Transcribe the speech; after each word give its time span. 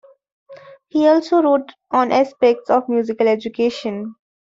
He 0.87 1.07
also 1.07 1.43
wrote 1.43 1.73
on 1.91 2.11
aspects 2.11 2.71
of 2.71 2.89
musical 2.89 3.27
education. 3.27 4.15